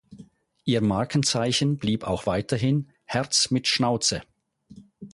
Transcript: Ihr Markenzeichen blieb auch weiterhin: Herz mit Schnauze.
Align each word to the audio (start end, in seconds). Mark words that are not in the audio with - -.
Ihr 0.65 0.81
Markenzeichen 0.81 1.77
blieb 1.77 2.05
auch 2.07 2.25
weiterhin: 2.25 2.87
Herz 3.05 3.51
mit 3.51 3.67
Schnauze. 3.67 4.23